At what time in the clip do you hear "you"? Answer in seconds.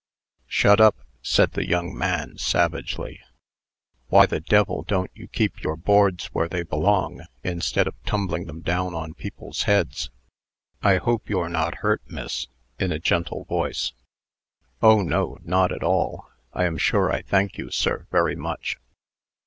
5.13-5.27, 11.29-11.37, 17.59-17.69